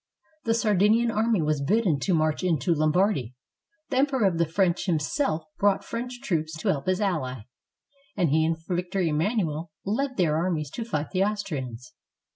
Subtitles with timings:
[0.45, 3.35] The Sardinian army was bidden to march into Lombardy.
[3.91, 7.41] The Emperor of the French himself brought French troops to help his ally;
[8.17, 11.93] and he and Vic tor Emmanuel led their armies to fight the Austrians.